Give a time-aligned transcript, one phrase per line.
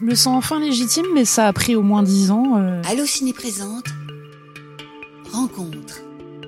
[0.00, 2.56] Je me sens enfin légitime, mais ça a pris au moins dix ans.
[2.56, 2.80] euh.
[2.88, 3.84] Allo Ciné présente
[5.30, 6.00] Rencontre.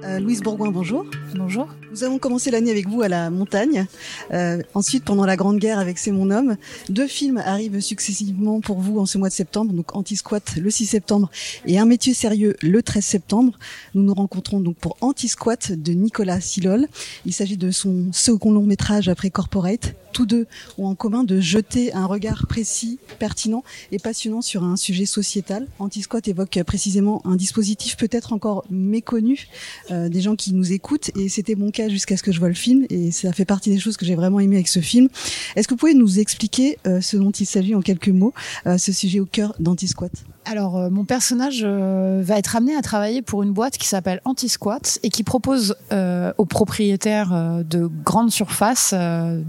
[0.04, 1.06] Euh, Louise Bourgoin, bonjour.
[1.34, 1.66] Bonjour.
[1.90, 3.86] Nous avons commencé l'année avec vous à la montagne.
[4.32, 6.56] Euh, ensuite, pendant la Grande Guerre avec C'est mon homme,
[6.90, 9.72] deux films arrivent successivement pour vous en ce mois de septembre.
[9.72, 11.30] Donc Anti-Squat le 6 septembre
[11.64, 13.58] et Un métier sérieux le 13 septembre.
[13.94, 16.86] Nous nous rencontrons donc pour Anti-Squat de Nicolas Silol.
[17.24, 19.94] Il s'agit de son second long métrage après Corporate.
[20.12, 20.46] Tous deux
[20.78, 25.66] ont en commun de jeter un regard précis, pertinent et passionnant sur un sujet sociétal.
[25.80, 29.48] Anti-Squat évoque précisément un dispositif peut-être encore méconnu
[29.90, 32.48] euh, des gens qui nous écoutent et c'était mon cas jusqu'à ce que je vois
[32.48, 35.08] le film et ça fait partie des choses que j'ai vraiment aimé avec ce film.
[35.56, 38.34] Est-ce que vous pouvez nous expliquer euh, ce dont il s'agit en quelques mots,
[38.66, 40.12] euh, ce sujet au cœur d'Anti-Squat?
[40.46, 44.20] Alors, euh, mon personnage euh, va être amené à travailler pour une boîte qui s'appelle
[44.24, 49.40] Anti-Squat et qui propose euh, aux propriétaires euh, de grandes surfaces, euh,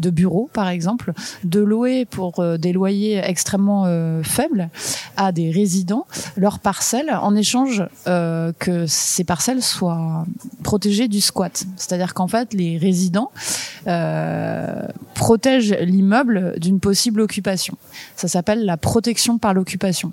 [0.00, 1.12] de bureaux par exemple,
[1.44, 4.68] de louer pour euh, des loyers extrêmement euh, faibles
[5.16, 10.24] à des résidents leurs parcelles en échange euh, que ces parcelles soient
[10.62, 11.64] protégées du squat.
[11.76, 13.30] C'est-à-dire qu'en fait, les résidents
[15.14, 17.76] protègent l'immeuble d'une possible occupation.
[18.16, 20.12] Ça s'appelle la protection par l'occupation.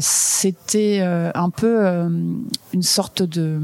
[0.00, 1.86] C'était un peu
[2.72, 3.60] une sorte de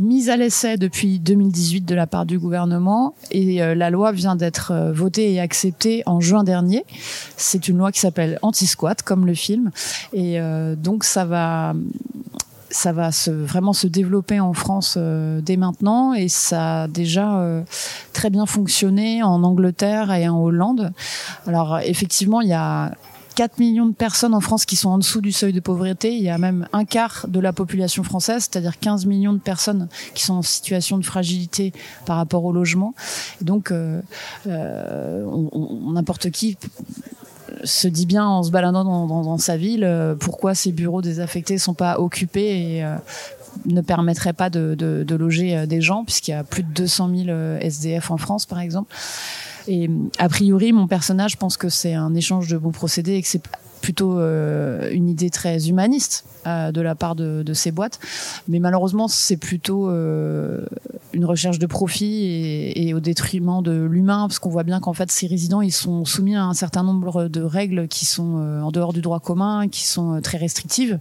[0.00, 4.36] mise à l'essai depuis 2018 de la part du gouvernement et euh, la loi vient
[4.36, 6.84] d'être euh, votée et acceptée en juin dernier.
[7.36, 9.70] C'est une loi qui s'appelle anti-squat comme le film
[10.12, 11.74] et euh, donc ça va
[12.70, 17.42] ça va vraiment se développer en France dès maintenant et ça a déjà
[18.12, 20.92] très bien fonctionné en Angleterre et en Hollande.
[21.46, 22.92] Alors effectivement, il y a
[23.38, 26.12] 4 millions de personnes en France qui sont en dessous du seuil de pauvreté.
[26.12, 29.86] Il y a même un quart de la population française, c'est-à-dire 15 millions de personnes
[30.14, 31.72] qui sont en situation de fragilité
[32.04, 32.94] par rapport au logement.
[33.40, 34.00] Donc, euh,
[34.48, 36.56] euh, on- n'importe qui
[37.64, 41.74] se dit bien en se baladant dans, sa ville euh, pourquoi ces bureaux désaffectés sont
[41.74, 42.96] pas occupés et euh,
[43.66, 47.10] ne permettraient pas de, de- loger euh, des gens puisqu'il y a plus de 200
[47.14, 48.94] 000 euh, SDF en France par exemple.
[49.66, 53.28] Et a priori, mon personnage pense que c'est un échange de bons procédés et que
[53.28, 53.42] c'est
[53.80, 57.98] plutôt euh, une idée très humaniste euh, de la part de, ces boîtes.
[58.48, 60.64] Mais malheureusement, c'est plutôt euh,
[61.12, 65.10] une recherche de profit et, au détriment de l'humain, parce qu'on voit bien qu'en fait,
[65.10, 68.92] ces résidents, ils sont soumis à un certain nombre de règles qui sont en dehors
[68.92, 70.98] du droit commun, qui sont très restrictives.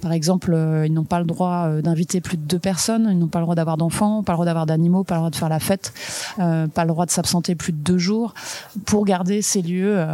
[0.00, 0.56] Par exemple,
[0.86, 3.54] ils n'ont pas le droit d'inviter plus de deux personnes, ils n'ont pas le droit
[3.54, 5.92] d'avoir d'enfants, pas le droit d'avoir d'animaux, pas le droit de faire la fête,
[6.36, 8.34] pas le droit de s'absenter plus de deux jours
[8.84, 10.04] pour garder ces lieux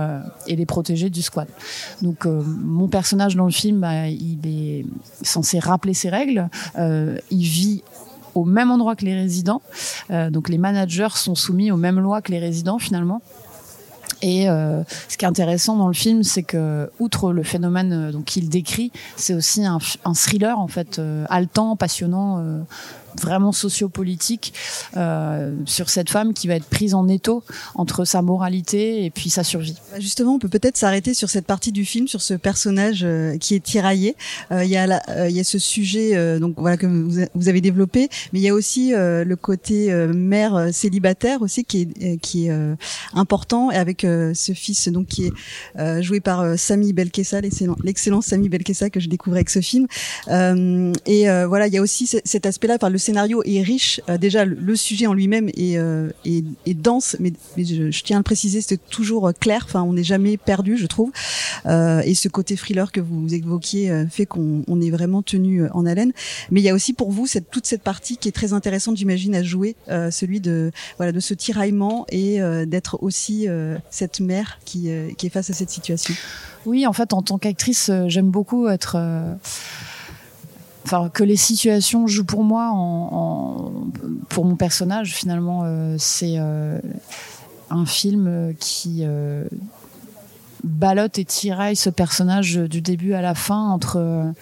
[0.46, 1.48] et les protéger du squat.
[2.04, 4.84] Donc euh, mon personnage dans le film, bah, il est
[5.22, 6.48] censé rappeler ces règles.
[6.78, 7.82] Euh, il vit
[8.34, 9.62] au même endroit que les résidents.
[10.10, 13.22] Euh, donc les managers sont soumis aux mêmes lois que les résidents finalement.
[14.22, 18.90] Et ce qui est intéressant dans le film, c'est que, outre le phénomène qu'il décrit,
[19.16, 19.78] c'est aussi un,
[20.14, 20.98] thriller en fait
[21.28, 22.64] haletant, passionnant,
[23.22, 24.52] vraiment sociopolitique
[24.96, 27.42] euh, sur cette femme qui va être prise en étau
[27.74, 29.76] entre sa moralité et puis sa survie.
[29.92, 33.36] Bah, Justement, on peut peut-être s'arrêter sur cette partie du film, sur ce personnage euh,
[33.38, 34.16] qui est tiraillé.
[34.52, 37.60] Euh, Il y a la- euh, y a ce sujet donc voilà que vous, avez
[37.60, 42.52] développé, mais il y a aussi le côté mère célibataire aussi qui est qui est
[43.14, 45.26] important et avec ce fils donc qui
[45.76, 49.86] est joué par Sami Belkessa, l'excellent Sami Belkessa que je découvrais avec ce film.
[51.06, 52.74] Et voilà, il y a aussi ce- cet aspect-là.
[52.76, 54.00] Enfin, le scénario est riche.
[54.08, 56.10] Euh, déjà, le, sujet en lui-même est, euh,
[56.66, 59.62] dense, mais, je, tiens à le préciser, c'est toujours euh, clair.
[59.66, 61.12] Enfin, on n'est jamais perdu, je trouve.
[61.66, 66.12] Et ce côté thriller que vous évoquiez fait qu'on on est vraiment tenu en haleine.
[66.50, 69.34] Mais il y a aussi pour vous toute cette partie qui est très intéressante, j'imagine,
[69.34, 69.76] à jouer,
[70.10, 73.46] celui de voilà de ce tiraillement et d'être aussi
[73.90, 76.14] cette mère qui, est face à cette situation.
[76.66, 78.96] Oui, en fait, en tant qu'actrice, j'aime beaucoup être.
[80.84, 83.72] Euh, Enfin, que les situations jouent pour moi, en, en-
[84.28, 86.78] pour mon personnage, finalement, euh, c'est euh,
[87.70, 89.44] un film euh, qui euh,
[90.62, 94.32] ballotte et tiraille ce personnage du début à la fin entre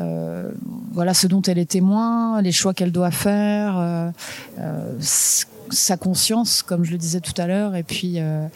[0.00, 0.50] euh,
[0.92, 4.10] voilà ce dont elle est témoin, les choix qu'elle doit faire, euh,
[4.58, 8.46] euh, s- sa conscience, comme je le disais tout à l'heure, et puis euh,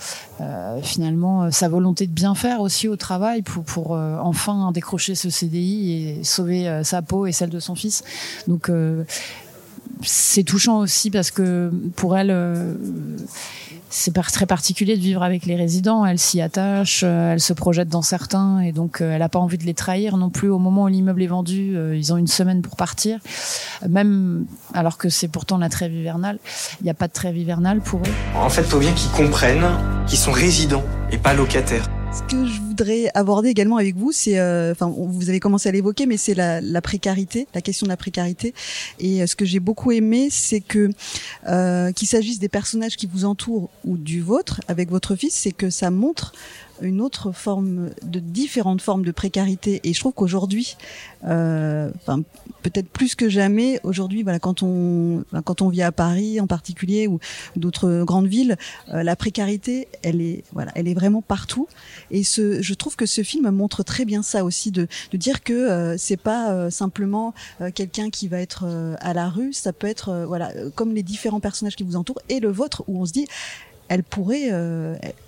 [0.41, 5.31] euh, finalement euh, sa volonté de bien faire aussi au travail pour, enfin décrocher ce
[5.31, 8.03] CDI et sauver sa peau et celle de son fils.
[8.49, 8.71] Donc
[10.03, 12.35] c'est touchant aussi parce que pour elle,
[13.95, 16.07] c'est très particulier de vivre avec les résidents.
[16.07, 19.65] Elle s'y attache, elle se projette dans certains et donc elle n'a pas envie de
[19.65, 20.49] les trahir non plus.
[20.49, 23.19] Au moment où l'immeuble est vendu, ils ont une semaine pour partir,
[23.89, 26.39] même alors que c'est pourtant la trêve hivernale.
[26.81, 28.37] Il n'y a pas de trêve hivernale pour eux.
[28.37, 29.67] En fait, il faut bien qu'ils comprennent
[30.07, 31.89] qu'ils sont résidents et pas locataires.
[32.13, 35.73] Ce que je voudrais aborder également avec vous, c'est, euh, enfin, vous avez commencé à
[35.73, 38.53] l'évoquer, mais c'est la, la, précarité, la question de la précarité.
[39.01, 40.91] Et euh, ce que j'ai beaucoup aimé, c'est que
[41.49, 45.53] euh, qu'il s'agisse des personnages qui vous entourent ou du vôtre, avec votre fils, c'est
[45.53, 46.35] que ça montre
[46.83, 49.81] une autre forme de différentes formes de précarité.
[49.85, 50.77] Et je trouve qu'aujourd'hui
[51.25, 51.91] euh,
[52.63, 57.07] peut-être plus que jamais aujourd'hui voilà quand on quand on vit à Paris en particulier
[57.07, 57.21] ou
[57.55, 58.57] d'autres grandes villes
[58.93, 61.69] euh, la précarité elle est voilà elle est vraiment partout.
[62.11, 65.97] Et je trouve que ce film montre très bien ça aussi de, dire que euh,
[65.99, 67.35] c'est pas simplement
[67.75, 68.67] quelqu'un qui va être
[69.01, 69.53] à la rue.
[69.53, 73.01] Ça peut être voilà comme les différents personnages qui vous entourent et le vôtre où
[73.01, 73.27] on se dit
[73.89, 74.51] elle pourrait,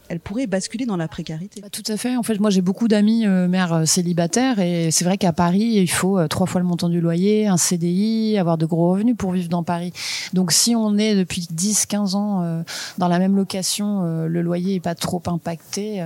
[0.09, 1.61] elle pourrait basculer dans la précarité.
[1.61, 2.17] Bah, tout à fait.
[2.17, 5.75] En fait, moi, j'ai beaucoup d'amis euh, mères euh, célibataires et c'est vrai qu'à Paris,
[5.77, 9.17] il faut euh, trois fois le montant du loyer, un CDI, avoir de gros revenus
[9.17, 9.93] pour vivre dans Paris.
[10.33, 12.63] Donc, si on est depuis 10, 15 ans euh,
[12.99, 16.05] dans la même location, euh, le loyer est pas trop impacté.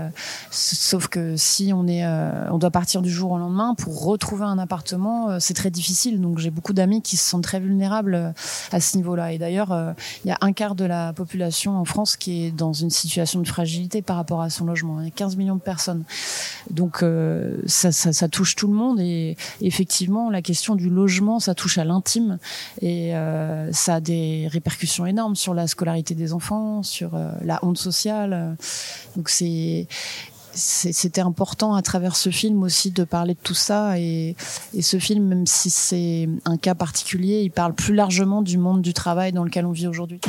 [0.50, 2.06] sauf que si on est,
[2.50, 6.20] on doit partir du jour au lendemain pour retrouver un appartement, c'est très difficile.
[6.20, 8.34] Donc, j'ai beaucoup d'amis qui se sentent très vulnérables
[8.72, 9.32] à ce niveau-là.
[9.32, 12.72] Et d'ailleurs, il y a un quart de la population en France qui est dans
[12.72, 15.00] une situation de fragilité par rapport à son logement.
[15.00, 16.04] Il y a 15 millions de personnes.
[16.70, 21.78] Donc euh, ça, touche tout le monde et effectivement la question du logement, ça touche
[21.78, 22.38] à l'intime
[22.82, 27.58] et euh, ça a des répercussions énormes sur la scolarité des enfants, sur euh, la
[27.64, 28.56] honte sociale.
[29.16, 34.36] Donc c'était important à travers ce film aussi de parler de tout ça et
[34.80, 38.92] ce film même si c'est un cas particulier il parle plus largement du monde du
[38.92, 40.20] travail dans lequel on vit aujourd'hui.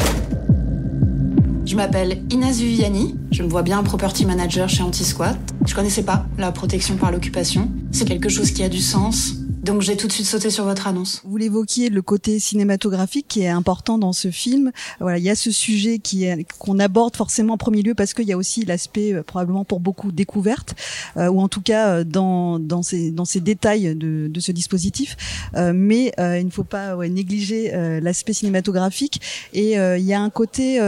[1.70, 5.36] Je m'appelle Inès Viviani, je me vois bien property manager chez Antisquat.
[5.68, 7.70] Je connaissais pas la protection par l'occupation.
[7.92, 9.36] C'est quelque chose qui a du sens,
[9.70, 11.22] donc j'ai tout de suite sauté sur votre annonce.
[11.26, 14.72] Vous l'évoquiez, le côté cinématographique qui est important dans ce film.
[15.00, 16.26] Voilà, il y a ce sujet qui
[16.58, 19.80] qu'on aborde forcément en premier lieu parce qu'il y a aussi l'aspect euh, probablement pour
[19.80, 20.74] beaucoup découverte
[21.18, 24.52] euh, ou en tout cas euh, dans dans ces dans ces détails de, de ce
[24.52, 25.16] dispositif.
[25.56, 27.72] Euh, mais euh, il ne faut pas ouais, négliger
[28.02, 29.22] l'aspect cinématographique
[29.54, 30.80] et il y a un côté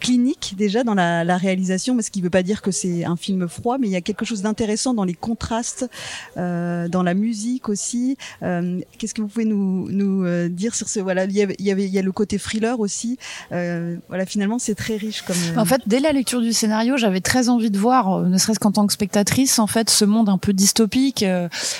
[0.00, 3.04] clinique déjà dans la, la réalisation, mais ce qui ne veut pas dire que c'est
[3.04, 5.88] un film froid, mais il y a quelque chose d'intéressant dans les contrastes,
[6.36, 8.11] dans la musique aussi
[8.42, 11.98] euh, qu'est-ce que vous pouvez nous, euh, dire sur ce voilà il y avait y,
[11.98, 13.18] a le côté thriller aussi.
[13.52, 15.36] Euh, voilà finalement c'est très riche comme.
[15.56, 18.72] En fait dès la lecture du scénario j'avais très envie de voir ne serait-ce qu'en
[18.72, 21.24] tant que spectatrice en fait ce monde un peu dystopique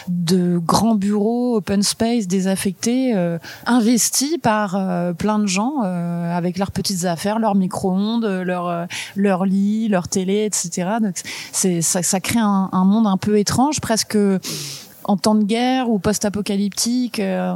[0.08, 3.14] de grands bureaux open space désaffectés
[3.66, 8.86] investis par plein de gens avec leurs petites affaires leurs micro-ondes leur
[9.16, 11.16] leur lit leur télé etc donc
[11.52, 14.16] c'est ça, ça crée un monde un peu étrange presque
[15.04, 17.54] en temps de guerre ou post-apocalyptique, euh,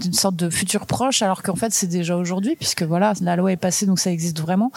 [0.00, 3.52] d'une sorte de futur proche, alors qu'en fait c'est déjà aujourd'hui, puisque voilà, la loi
[3.52, 4.72] est passée, donc ça existe vraiment.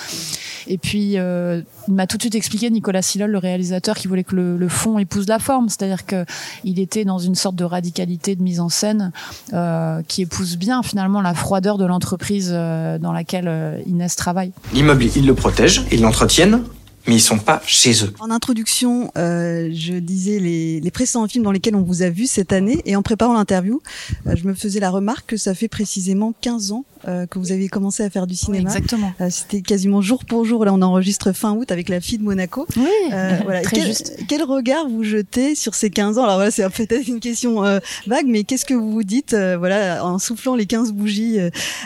[0.67, 4.23] Et puis, euh, il m'a tout de suite expliqué, Nicolas Silol, le réalisateur, qui voulait
[4.23, 6.25] que le, fond épouse la forme, c'est-à-dire que
[6.63, 9.11] il était dans une sorte de radicalité de mise en scène
[9.53, 14.51] euh, qui épouse bien finalement la froideur de l'entreprise euh, dans laquelle Inès travaille.
[14.73, 16.61] L'immeuble, ils le protègent, ils l'entretiennent,
[17.07, 18.13] mais ils sont pas chez eux.
[18.19, 22.25] En introduction, euh, je disais les, les précédents films dans lesquels on vous a vu
[22.25, 23.81] cette année, et en préparant l'interview,
[24.27, 27.51] euh, je me faisais la remarque que ça fait précisément 15 ans euh, que vous
[27.51, 28.69] avez commencé à faire du cinéma.
[28.69, 29.13] Oui, exactement.
[29.21, 30.65] Euh, C'était quasiment jour pour jour.
[30.65, 32.67] Là, on enregistre fin août avec la fille de Monaco.
[32.77, 33.61] Oui, euh, voilà.
[33.61, 34.17] très quel, juste.
[34.27, 36.23] Quel regard vous jetez sur ces 15 ans?
[36.23, 39.57] Alors voilà, c'est peut-être une question euh, vague, mais qu'est-ce que vous vous dites, euh,
[39.57, 41.37] voilà, en soufflant les 15 bougies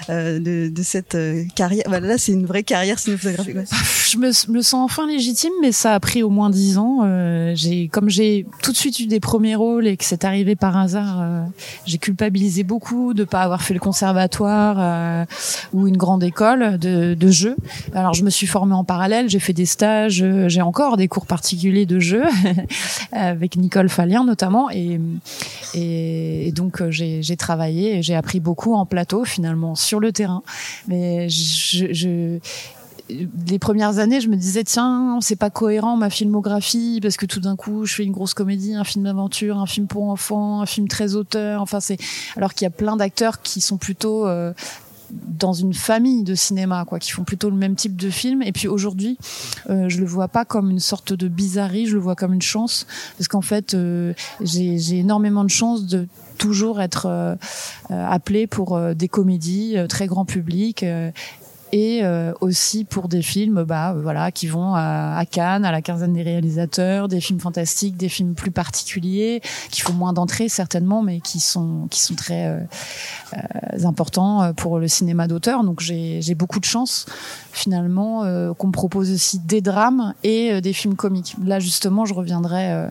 [0.09, 1.17] euh, de, de, cette
[1.55, 1.83] carrière?
[1.87, 3.55] Voilà, là, c'est une vraie carrière cinématographique.
[3.55, 3.65] Ouais.
[4.09, 7.53] Je me, me, sens enfin légitime, mais ça a pris au moins 10 ans.
[7.55, 10.77] j'ai, comme j'ai tout de suite eu des premiers rôles et que c'est arrivé par
[10.77, 11.45] hasard,
[11.85, 14.77] j'ai culpabilisé beaucoup de pas avoir fait le conservatoire
[15.09, 15.25] euh,
[15.73, 17.55] ou une grande école de, de jeu.
[17.93, 21.25] Alors je me suis formée en parallèle, j'ai fait des stages, j'ai encore des cours
[21.25, 22.23] particuliers de jeu
[23.11, 24.99] avec Nicole Fallien notamment, et,
[26.55, 30.43] donc j'ai travaillé, j'ai appris beaucoup en plateau finalement sur le terrain.
[30.87, 31.27] Mais
[33.09, 37.39] les premières années, je me disais tiens, c'est pas cohérent ma filmographie parce que tout
[37.39, 40.65] d'un coup, je fais une grosse comédie, un film d'aventure, un film pour enfants, un
[40.65, 41.61] film très auteur.
[41.61, 41.97] Enfin, c'est
[42.37, 44.53] alors qu'il y a plein d'acteurs qui sont plutôt euh,
[45.11, 48.41] dans une famille de cinéma, quoi, qui font plutôt le même type de film.
[48.41, 49.17] Et puis aujourd'hui,
[49.69, 52.41] euh, je le vois pas comme une sorte de bizarrerie, je le vois comme une
[52.41, 52.85] chance,
[53.17, 56.07] parce qu'en fait, euh, j'ai énormément de chance de
[56.39, 57.35] toujours être euh,
[57.89, 60.83] appelée pour euh, des comédies euh, très grand public
[61.71, 66.13] et euh, aussi pour des films bah voilà qui vont à, Cannes à la quinzaine
[66.13, 71.19] des réalisateurs des films fantastiques des films plus particuliers qui font moins d'entrées certainement mais
[71.19, 72.59] qui sont qui sont très euh,
[73.33, 75.63] euh, importants pour le cinéma d'auteur.
[75.63, 77.05] Donc j'ai beaucoup de chance
[77.51, 81.35] finalement euh, qu'on me propose aussi des drames et des films comiques.
[81.43, 82.89] Là justement je reviendrai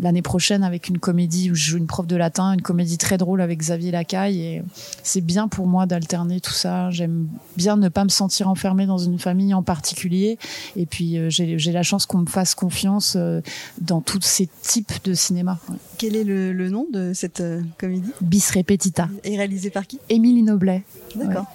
[0.00, 3.18] l'année prochaine avec une comédie où je joue une prof de latin, une comédie très
[3.18, 4.40] drôle avec Xavier Lacaille.
[4.40, 4.62] Et
[5.02, 6.90] c'est bien pour moi d'alterner tout ça.
[6.90, 10.38] J'aime bien ne pas me sentir enfermée dans une famille en particulier.
[10.76, 13.40] Et puis euh, j'ai la chance qu'on me fasse confiance euh,
[13.80, 15.58] dans tous ces types de cinéma.
[15.98, 18.10] Quel est le, nom de cette euh, comédie?
[18.20, 19.08] Bis Repetita.
[19.24, 20.00] Et réalisé par qui?
[20.08, 20.82] Émilie Noblet.
[21.14, 21.46] D'accord.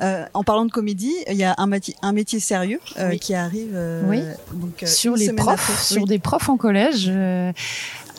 [0.00, 1.70] Euh, en parlant de comédie, il y a un,
[2.02, 4.20] un métier sérieux euh, qui arrive euh, oui.
[4.54, 7.10] donc, sur les profs, sur des profs en collège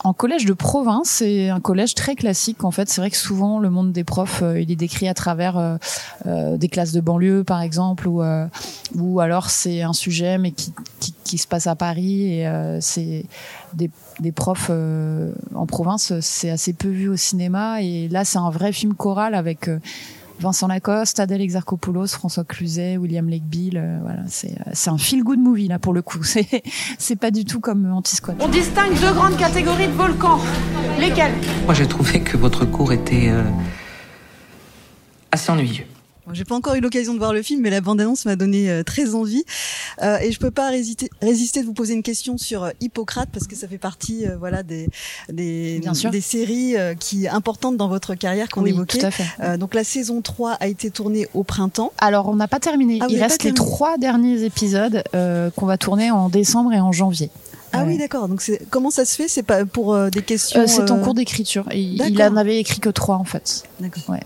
[0.02, 2.62] en collège de province, c'est un collège très classique.
[2.62, 5.78] En fait, c'est vrai que souvent le monde des profs, il est décrit à travers
[6.26, 8.22] des classes de banlieue, par exemple, ou
[8.94, 13.24] ou alors c'est un sujet mais qui, qui, qui, se passe à Paris et c'est
[13.72, 14.70] des, des profs
[15.54, 17.80] en province, c'est assez peu vu au cinéma.
[17.80, 19.70] Et là, c'est un vrai film choral avec
[20.40, 23.76] Vincent Lacoste, Adèle Exarchopoulos, François Cluzet, William Lakebill.
[23.76, 26.22] Euh, voilà, c'est c'est un feel good movie là pour le coup.
[26.24, 26.48] C'est
[26.98, 28.36] c'est pas du tout comme Anti-Squat.
[28.40, 30.40] On distingue deux grandes catégories de volcans.
[30.98, 33.44] Lesquelles Moi, j'ai trouvé que votre cours était euh,
[35.32, 35.84] assez ennuyeux.
[36.32, 38.82] J'ai pas encore eu l'occasion de voir le film, mais la bande-annonce m'a donné euh,
[38.82, 39.44] très envie.
[40.02, 43.28] Euh, et je peux pas résister, résister de vous poser une question sur euh, Hippocrate
[43.32, 44.88] parce que ça fait partie, euh, voilà, des
[45.32, 48.98] des, des séries qui importantes dans votre carrière qu'on oui, évoquait.
[48.98, 49.58] Tout à fait.
[49.58, 51.92] donc la saison 3 a été tournée au printemps.
[51.98, 52.98] Alors on n'a pas terminé.
[53.00, 57.30] Ah, Il reste les trois derniers épisodes qu'on va tourner en décembre et en janvier.
[57.74, 57.92] Ah ouais.
[57.92, 58.28] oui, d'accord.
[58.28, 59.28] Donc comment ça se fait?
[59.28, 60.62] C'est pas pour euh, des questions.
[60.62, 61.64] Euh, c'est en cours d'écriture.
[61.72, 63.64] Il, il en avait écrit que trois en fait.
[63.80, 64.02] D'accord.
[64.08, 64.20] Ouais.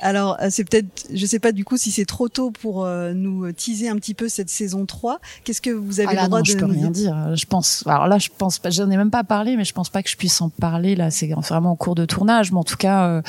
[0.00, 3.50] Alors c'est peut-être, je sais pas du coup si c'est trop tôt pour euh, nous
[3.52, 5.20] teaser un petit peu cette saison 3.
[5.44, 7.34] Qu'est-ce que vous avez ah là, le droit non, de je peux rien dire?
[7.34, 7.84] Je pense.
[7.86, 8.70] Alors là, je pense pas.
[8.70, 10.94] J'en ai même pas parlé, mais je pense pas que je puisse en parler.
[10.96, 12.52] Là, c'est vraiment en cours de tournage.
[12.52, 13.22] Mais en tout cas,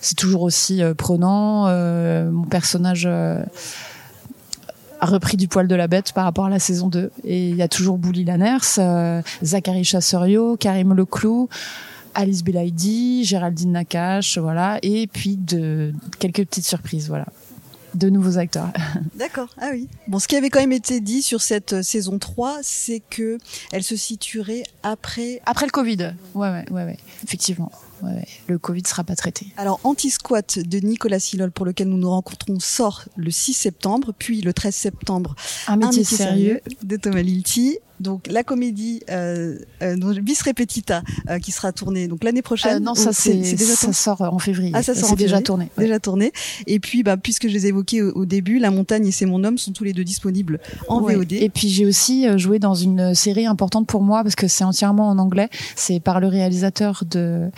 [0.00, 1.68] c'est toujours aussi prenant.
[2.30, 3.08] mon personnage
[5.00, 7.10] a repris du poil de la bête par rapport à la saison 2.
[7.24, 11.48] Et il y a toujours Bouli Lanners, euh, Zachary Chasserio, Karim Leclou,
[12.14, 14.78] Alice Belaïdi, Géraldine Nakache, voilà.
[14.82, 17.26] Et puis de quelques petites surprises, voilà
[17.94, 18.70] de nouveaux acteurs.
[19.14, 19.48] D'accord.
[19.58, 19.88] Ah oui.
[20.06, 23.38] Bon, ce qui avait quand même été dit sur cette euh, saison 3, c'est que
[23.72, 26.12] elle se situerait après après le Covid.
[26.34, 26.98] Ouais ouais ouais, ouais.
[27.24, 27.72] effectivement.
[28.02, 28.26] Ouais.
[28.46, 29.46] Le Covid sera pas traité.
[29.56, 34.40] Alors, Anti-Squat de Nicolas Silol, pour lequel nous nous rencontrons, sort le 6 septembre, puis
[34.40, 35.34] le 13 septembre,
[35.66, 36.60] Un métier, métier sérieux.
[36.82, 37.78] de Thomas Lilti.
[38.00, 42.76] Donc, la comédie euh, euh, Bis Repetita, euh, qui sera tournée donc l'année prochaine.
[42.76, 44.72] Euh, non, ça, c'est, déjà ça sort en février.
[44.74, 45.44] Ah, ça sort en c'est déjà février.
[45.44, 45.64] tourné.
[45.76, 45.84] ouais.
[45.84, 46.32] déjà tourné.
[46.66, 49.26] Et puis, bah, puisque je les ai évoqués au, au début, La Montagne et C'est
[49.26, 51.14] mon homme sont tous les deux disponibles en Ouais.
[51.16, 51.32] VOD.
[51.34, 54.64] Et puis j'ai aussi euh, joué dans une série importante pour moi parce que c'est
[54.64, 55.48] entièrement en anglais.
[55.76, 57.50] C'est par le réalisateur de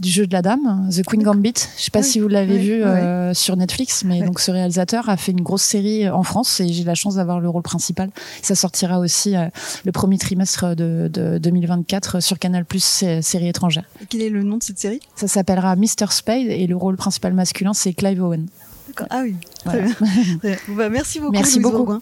[0.00, 1.54] du jeu de la dame, The Queen Gambit.
[1.78, 2.08] Je sais pas Ah oui.
[2.08, 2.84] si vous l'avez vu ouais.
[2.86, 6.68] euh, sur Netflix, mais donc ce réalisateur a fait une grosse série en France et
[6.72, 8.10] j'ai la chance d'avoir le rôle principal.
[8.42, 9.46] Ça sortira aussi euh,
[9.84, 13.84] le premier trimestre de, de 2024 sur Canal Plus série étrangère.
[14.08, 15.00] Quel est le nom de cette série?
[15.16, 18.46] Ça s'appellera Mr Spade et le rôle principal masculin c'est Clive Owen.
[18.88, 19.06] D'accord.
[19.10, 19.34] Ah oui.
[19.64, 19.92] Très bien.
[19.94, 20.04] Très
[20.42, 20.56] bien.
[20.68, 21.32] Bon, bah, merci beaucoup.
[21.32, 21.76] Merci beaucoup.
[21.78, 22.00] Bourgoin.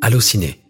[0.00, 0.61] Allociné,